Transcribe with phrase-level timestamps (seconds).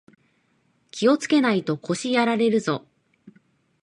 [0.89, 2.87] 気をつけないと腰やられるぞ